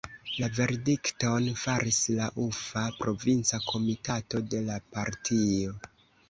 [0.43, 5.79] La verdikton faris la Ufa provinca komitato de la partio.